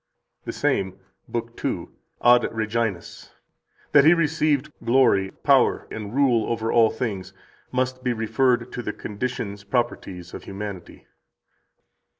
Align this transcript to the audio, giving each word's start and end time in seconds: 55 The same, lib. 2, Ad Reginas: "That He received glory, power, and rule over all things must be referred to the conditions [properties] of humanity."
55 0.45 0.45
The 0.47 0.53
same, 0.59 0.99
lib. 1.31 1.55
2, 1.55 1.95
Ad 2.23 2.41
Reginas: 2.51 3.33
"That 3.91 4.03
He 4.03 4.15
received 4.15 4.73
glory, 4.83 5.29
power, 5.29 5.87
and 5.91 6.15
rule 6.15 6.51
over 6.51 6.71
all 6.71 6.89
things 6.89 7.33
must 7.71 8.03
be 8.03 8.11
referred 8.11 8.71
to 8.71 8.81
the 8.81 8.93
conditions 8.93 9.63
[properties] 9.63 10.33
of 10.33 10.45
humanity." 10.45 11.05